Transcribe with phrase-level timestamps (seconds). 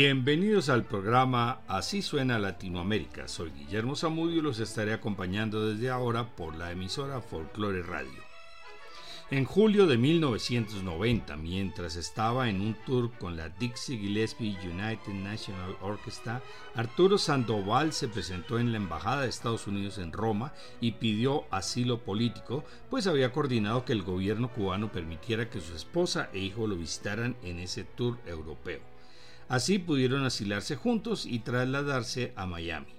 [0.00, 3.26] Bienvenidos al programa Así suena Latinoamérica.
[3.26, 8.22] Soy Guillermo Zamudio y los estaré acompañando desde ahora por la emisora Folklore Radio.
[9.32, 15.76] En julio de 1990, mientras estaba en un tour con la Dixie Gillespie United National
[15.80, 16.44] Orchestra,
[16.76, 22.04] Arturo Sandoval se presentó en la Embajada de Estados Unidos en Roma y pidió asilo
[22.04, 26.76] político, pues había coordinado que el gobierno cubano permitiera que su esposa e hijo lo
[26.76, 28.96] visitaran en ese tour europeo.
[29.48, 32.92] Así pudieron asilarse juntos y trasladarse a Miami.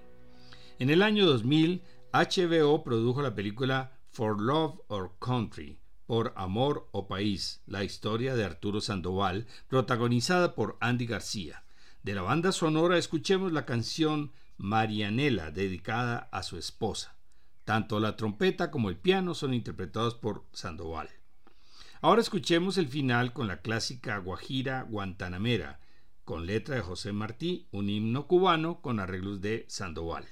[0.78, 1.82] En el año 2000,
[2.12, 8.44] HBO produjo la película For Love or Country, por Amor o País, la historia de
[8.44, 11.64] Arturo Sandoval, protagonizada por Andy García.
[12.02, 17.16] De la banda sonora escuchemos la canción Marianela, dedicada a su esposa.
[17.64, 21.08] Tanto la trompeta como el piano son interpretados por Sandoval.
[22.00, 25.79] Ahora escuchemos el final con la clásica Guajira Guantanamera,
[26.30, 30.28] con letra de José Martí, un himno cubano con arreglos de Sandoval.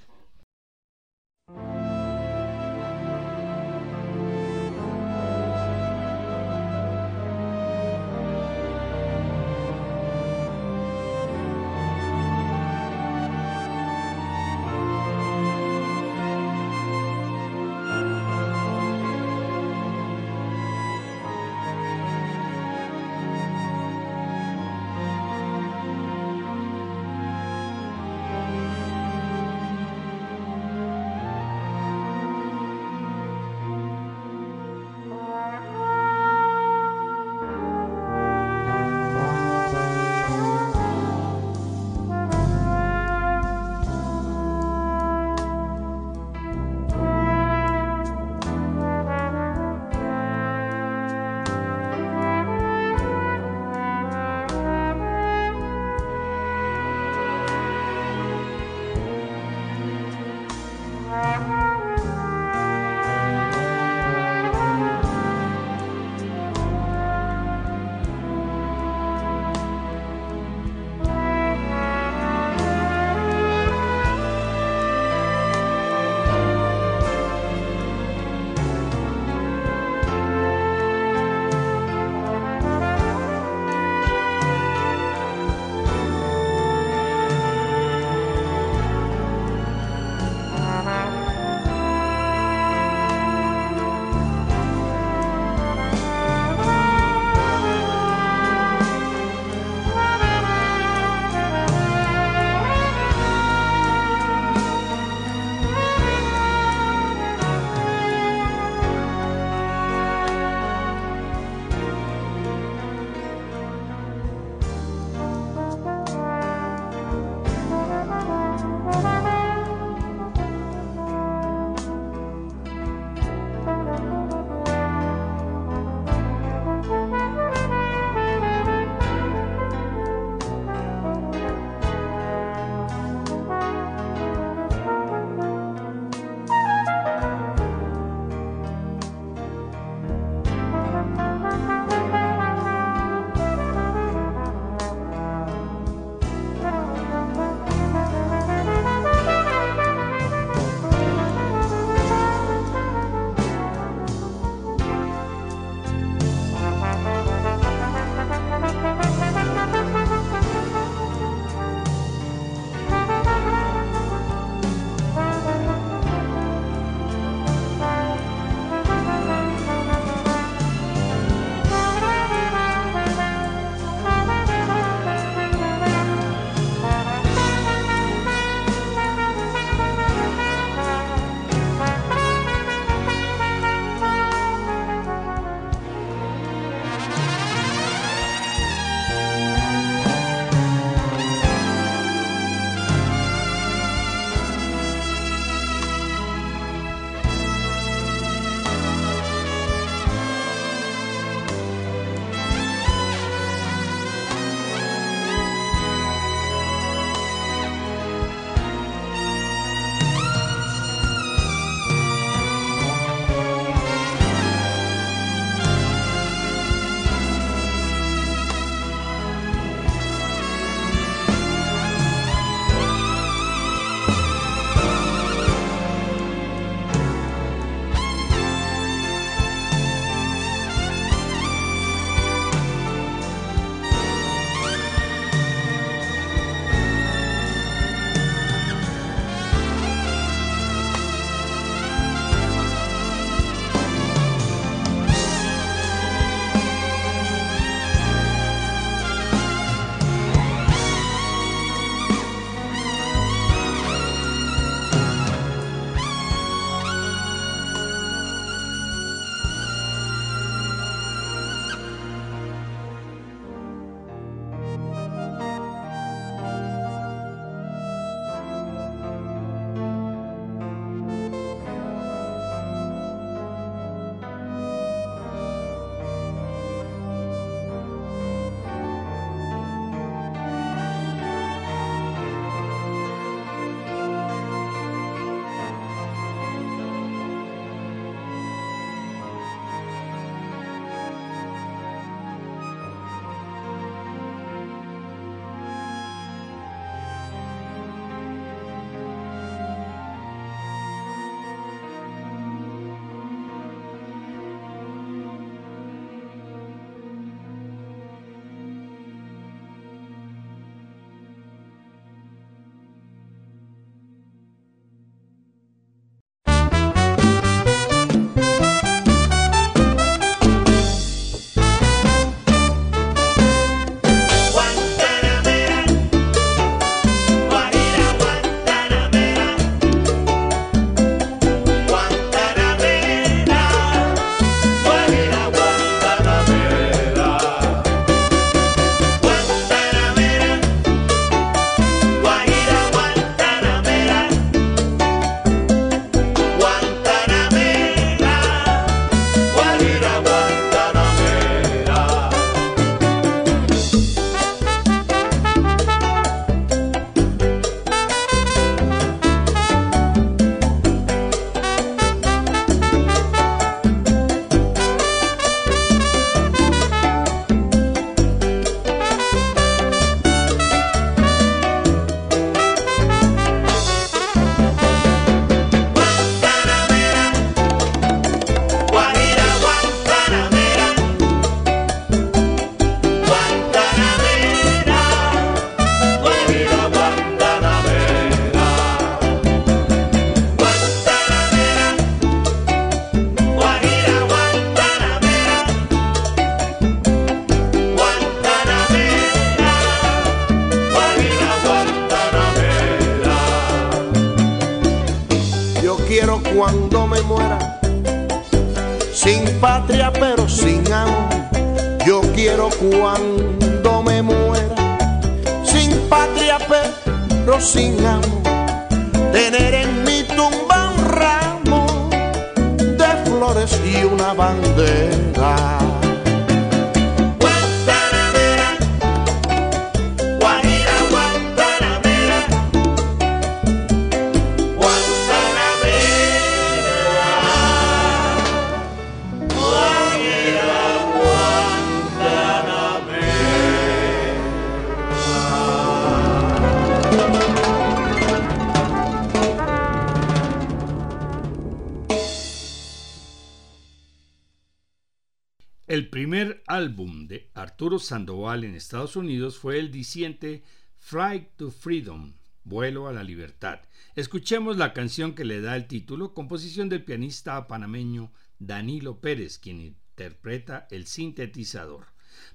[455.89, 460.63] El primer álbum de Arturo Sandoval en Estados Unidos fue el diciente
[460.99, 463.79] Flight to Freedom, Vuelo a la Libertad.
[464.15, 469.81] Escuchemos la canción que le da el título, composición del pianista panameño Danilo Pérez, quien
[469.81, 472.05] interpreta el sintetizador.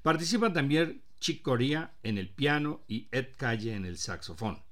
[0.02, 4.62] Participan también Chick Corea en el piano y Ed Calle en el saxofón.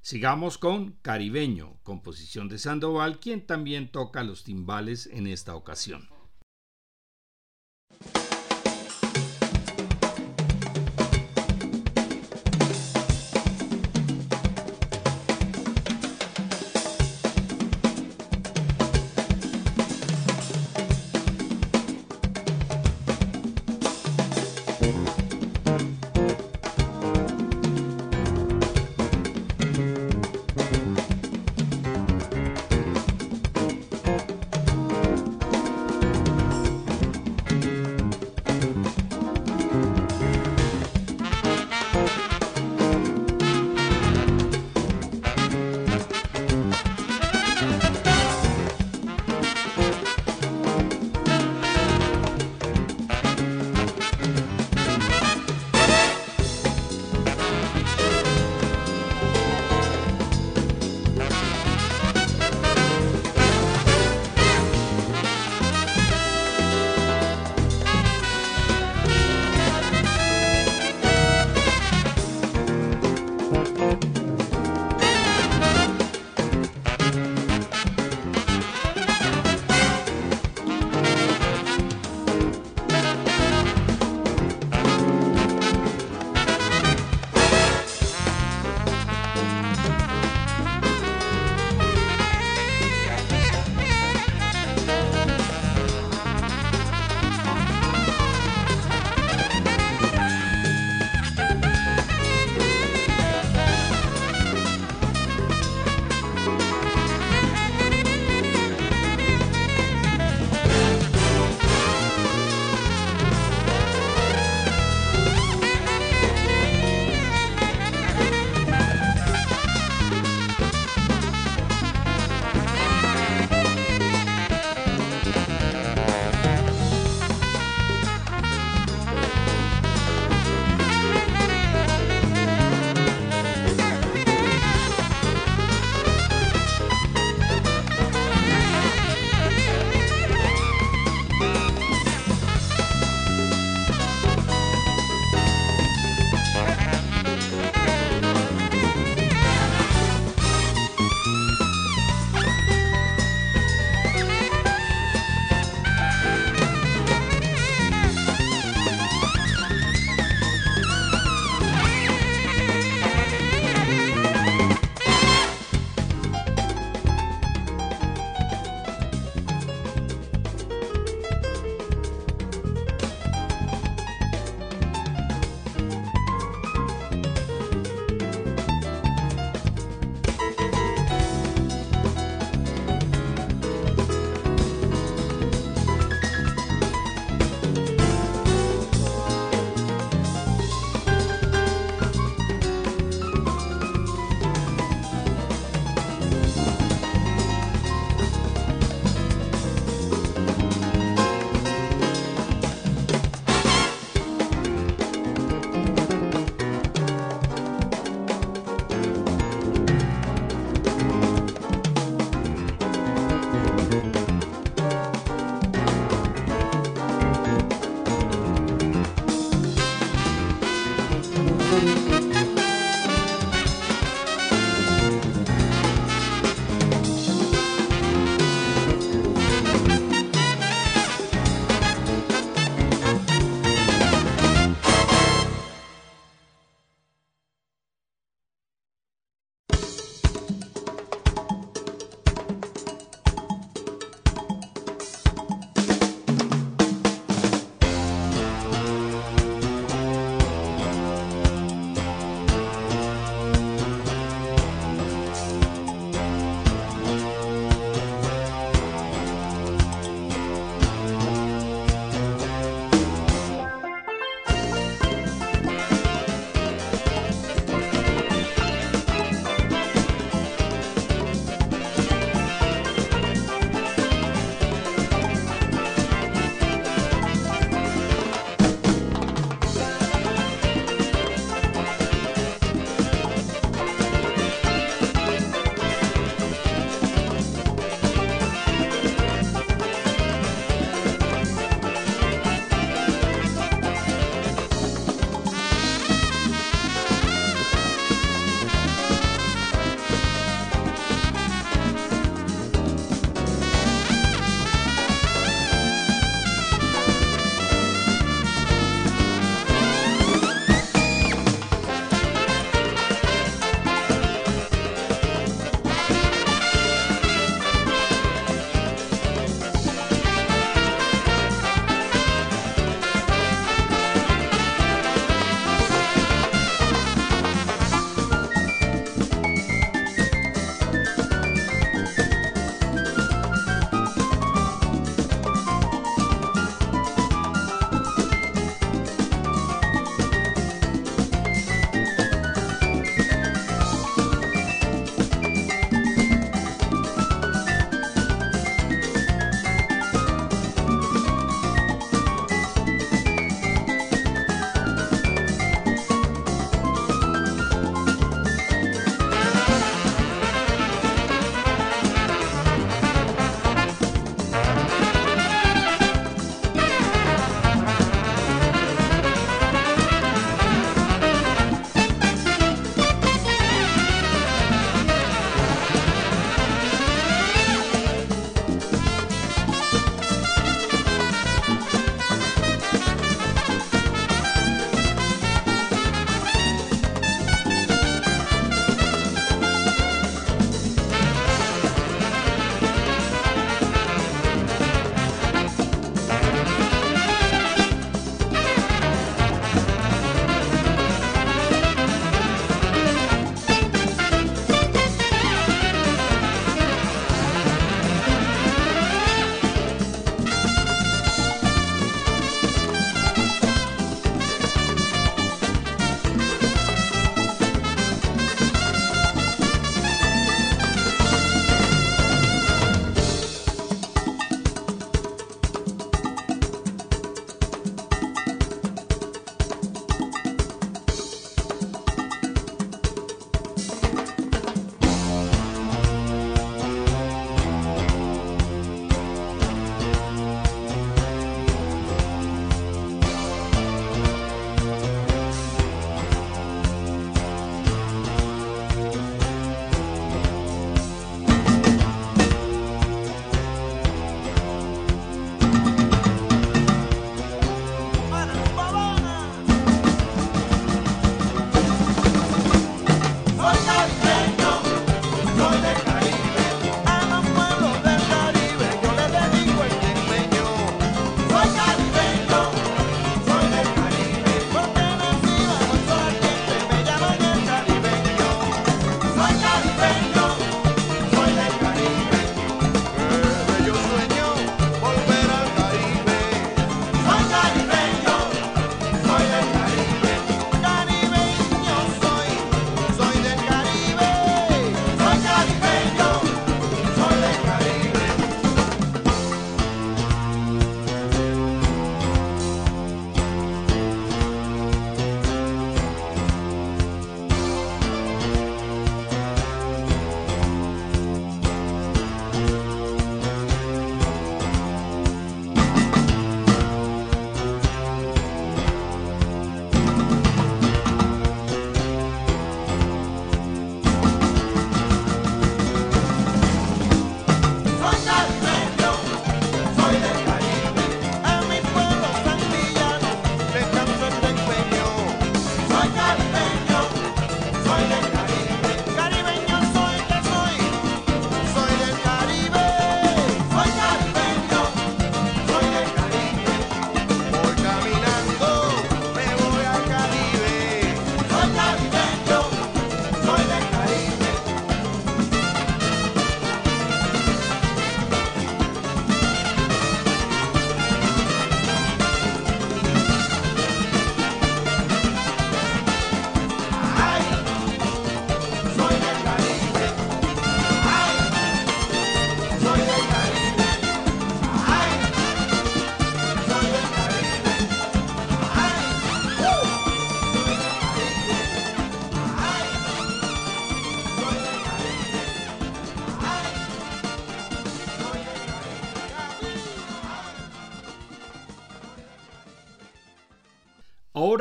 [0.00, 6.11] Sigamos con Caribeño, composición de Sandoval, quien también toca los timbales en esta ocasión.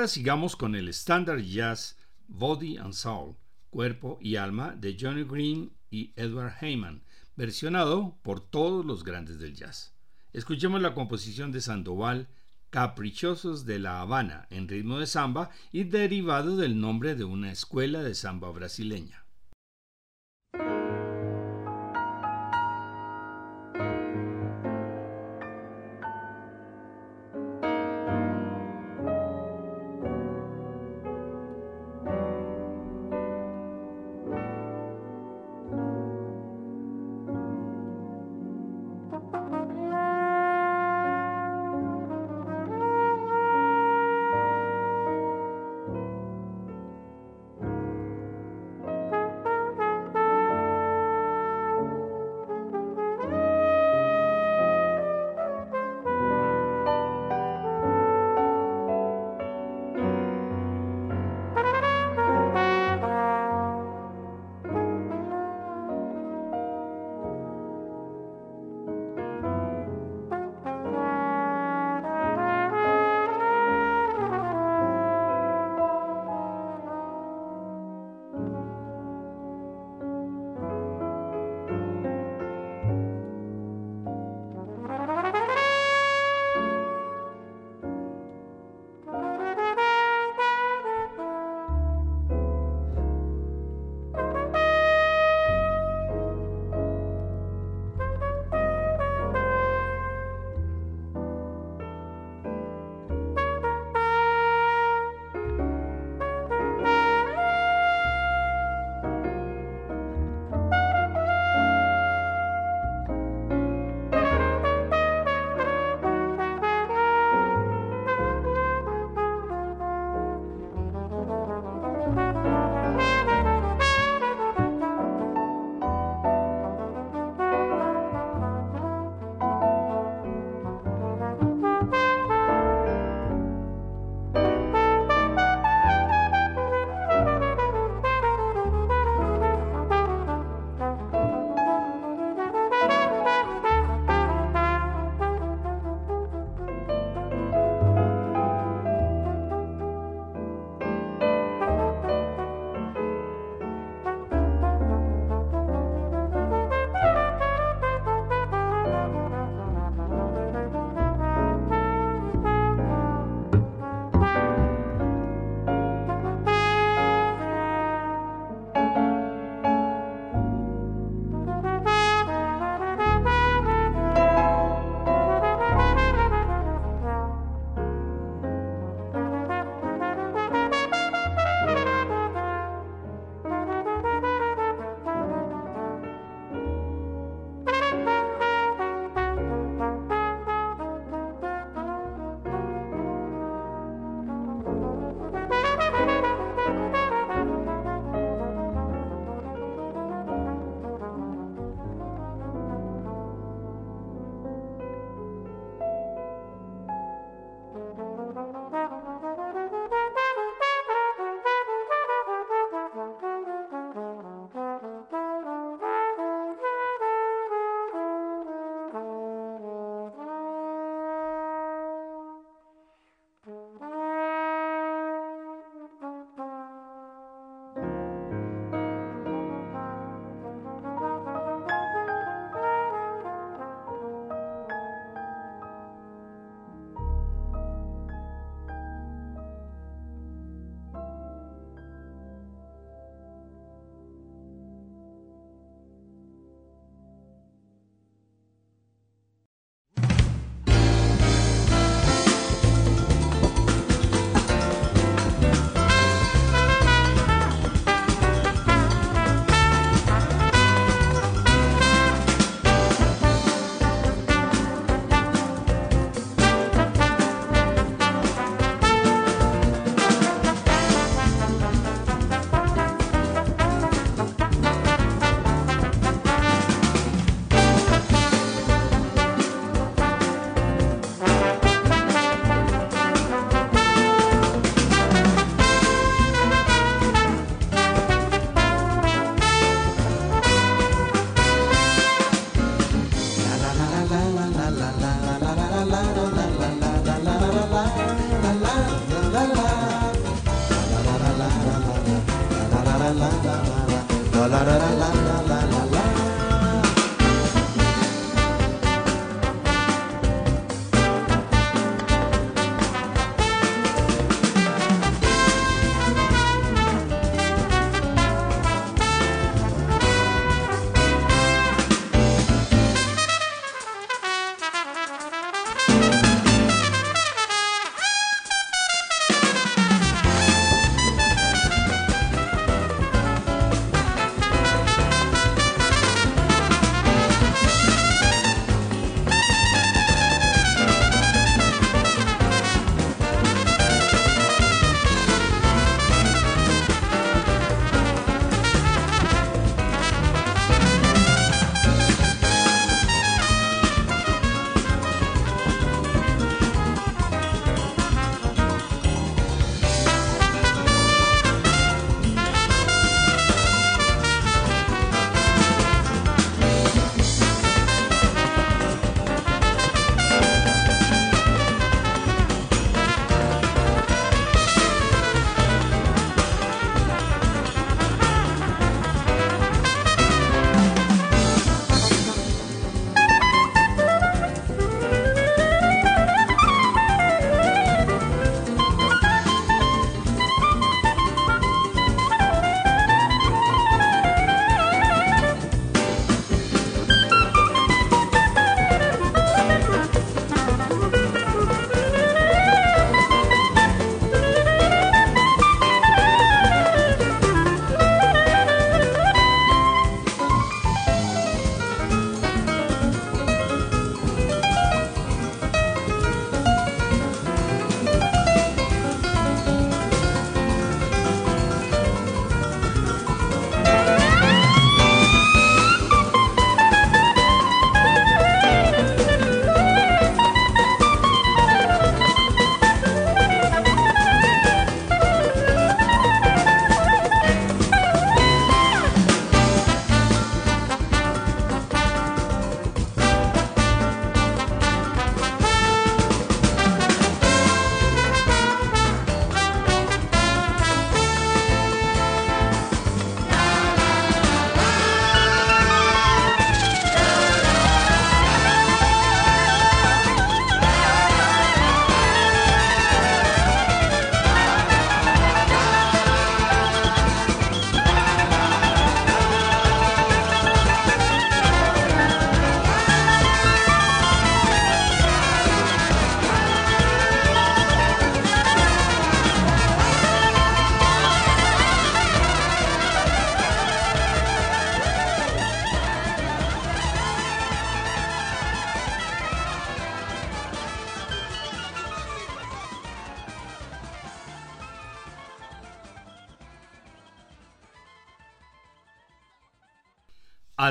[0.01, 1.95] Ahora sigamos con el standard jazz
[2.27, 3.35] Body and Soul,
[3.69, 7.03] Cuerpo y Alma de Johnny Green y Edward Heyman,
[7.35, 9.93] versionado por todos los grandes del jazz.
[10.33, 12.29] Escuchemos la composición de Sandoval,
[12.71, 18.01] Caprichosos de La Habana, en ritmo de samba y derivado del nombre de una escuela
[18.01, 19.23] de samba brasileña.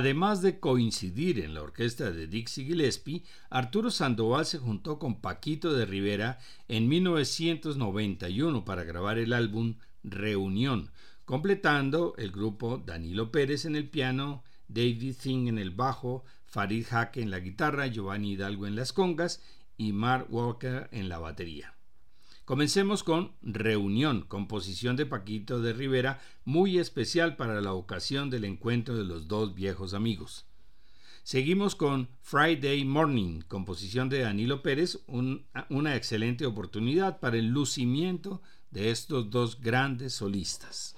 [0.01, 5.75] Además de coincidir en la orquesta de Dixie Gillespie, Arturo Sandoval se juntó con Paquito
[5.75, 10.91] de Rivera en 1991 para grabar el álbum Reunión,
[11.27, 17.21] completando el grupo Danilo Pérez en el piano, David Thing en el bajo, Farid Jaque
[17.21, 19.43] en la guitarra, Giovanni Hidalgo en las congas
[19.77, 21.75] y Mark Walker en la batería.
[22.51, 28.97] Comencemos con Reunión, composición de Paquito de Rivera, muy especial para la ocasión del encuentro
[28.97, 30.47] de los dos viejos amigos.
[31.23, 38.91] Seguimos con Friday Morning, composición de Danilo Pérez, una excelente oportunidad para el lucimiento de
[38.91, 40.97] estos dos grandes solistas.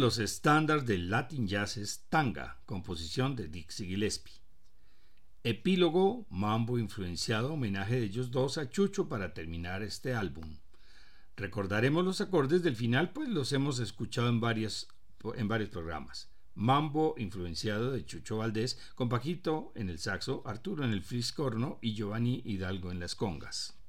[0.00, 4.40] Los estándares del Latin Jazz es Tanga, composición de Dixie Gillespie.
[5.44, 10.56] Epílogo, mambo influenciado, homenaje de ellos dos a Chucho para terminar este álbum.
[11.36, 14.88] Recordaremos los acordes del final, pues los hemos escuchado en, varios,
[15.34, 16.30] en varios programas.
[16.54, 21.92] Mambo influenciado de Chucho Valdés, con Paquito en el saxo, Arturo en el fliscorno y
[21.92, 23.79] Giovanni Hidalgo en las congas.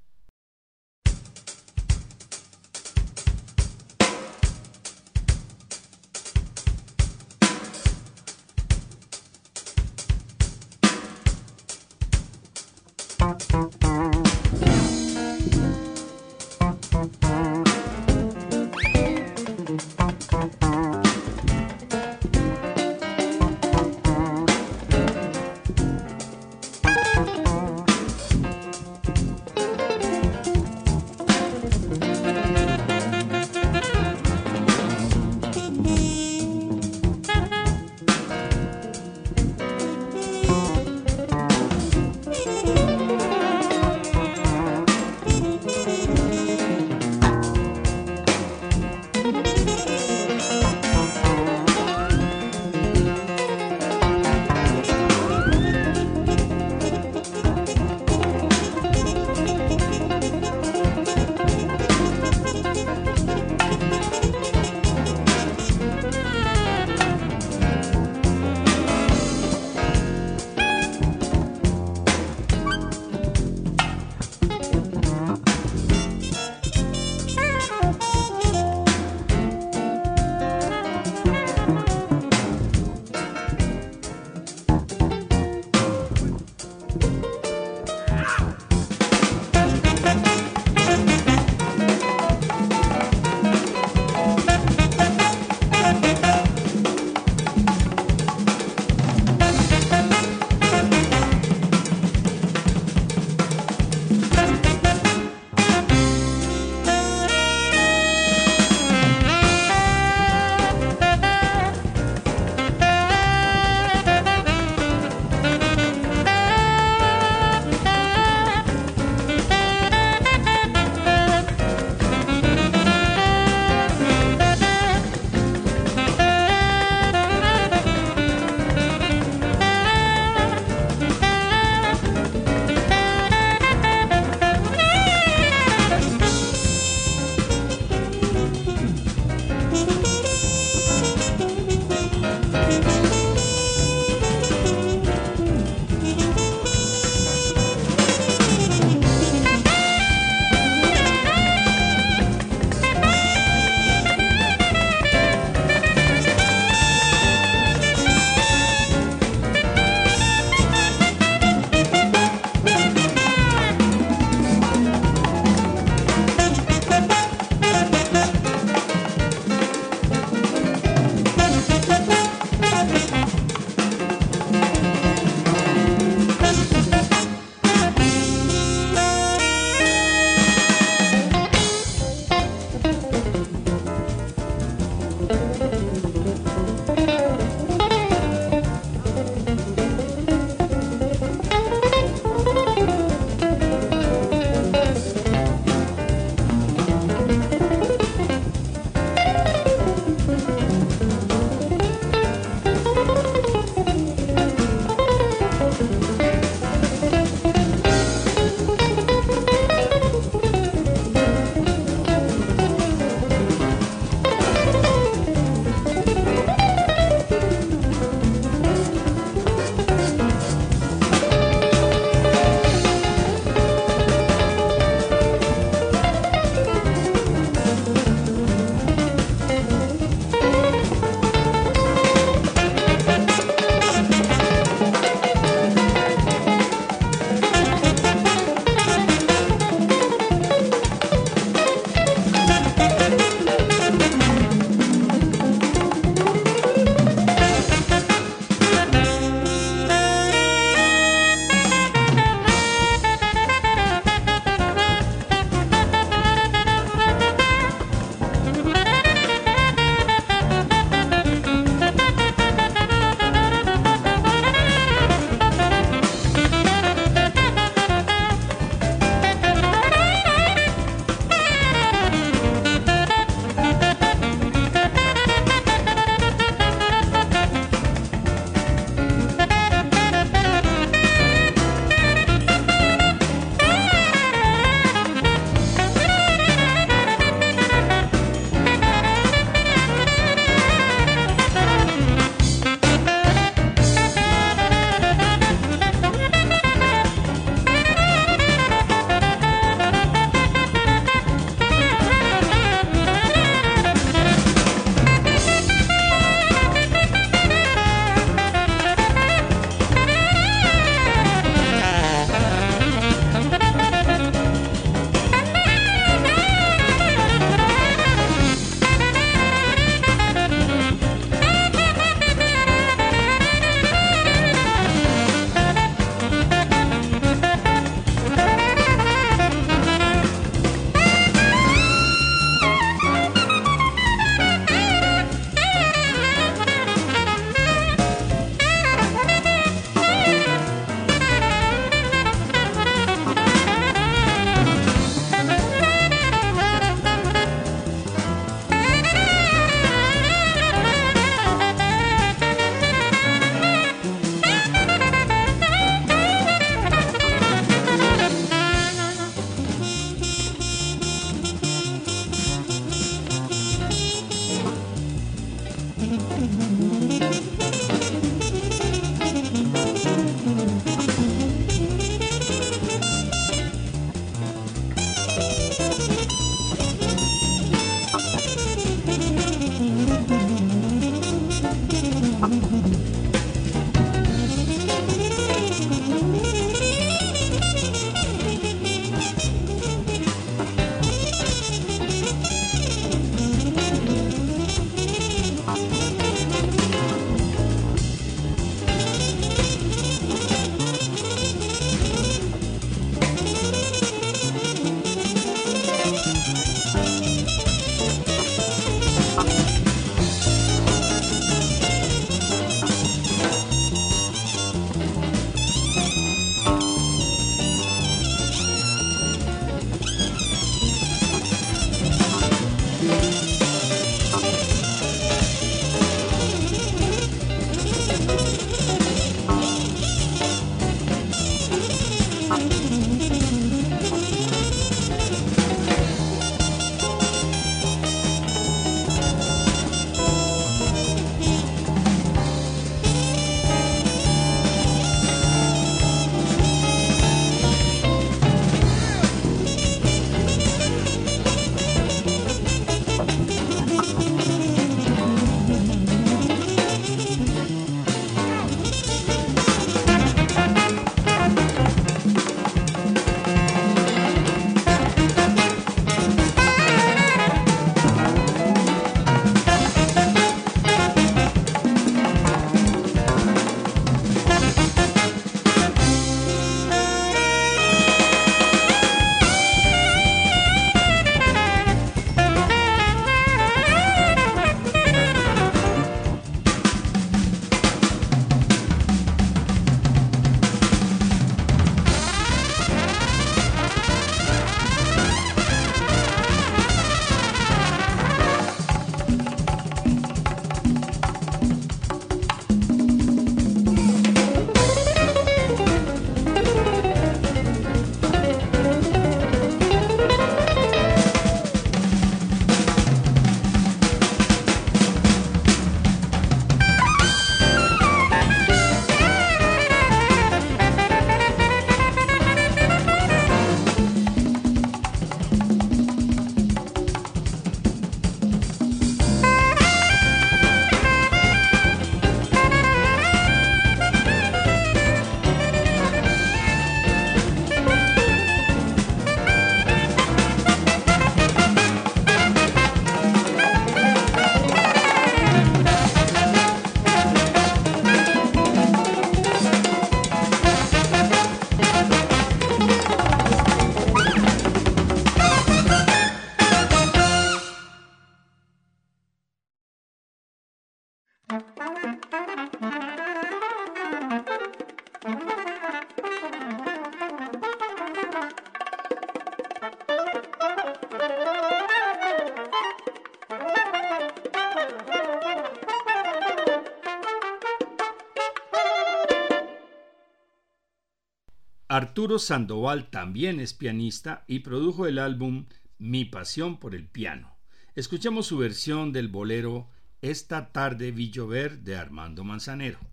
[582.02, 585.68] Arturo Sandoval también es pianista y produjo el álbum
[586.00, 587.60] Mi pasión por el piano.
[587.94, 589.88] Escuchemos su versión del bolero
[590.20, 593.11] Esta tarde vi llover de Armando Manzanero.